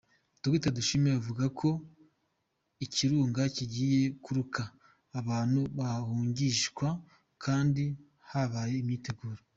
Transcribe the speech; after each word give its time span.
Dr 0.43 0.71
Dushime 0.77 1.09
avuga 1.19 1.43
ko 1.59 1.69
uikirunga 2.77 3.41
kigiye 3.55 4.01
kuruka 4.23 4.61
abantu 5.19 5.59
bahungishwa 5.77 6.87
kandi 7.43 7.83
habaye 8.31 8.75
imyiteguro. 8.83 9.39